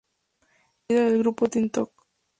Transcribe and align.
Miembro 0.01 0.83
y 0.87 0.93
líder 0.93 1.11
del 1.11 1.19
grupo 1.19 1.47
Teen 1.47 1.69
Top. 1.69 1.91